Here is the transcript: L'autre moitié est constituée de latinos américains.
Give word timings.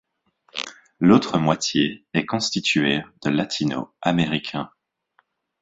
L'autre 0.99 1.37
moitié 1.37 2.07
est 2.15 2.25
constituée 2.25 3.03
de 3.23 3.29
latinos 3.29 3.89
américains. 4.01 4.71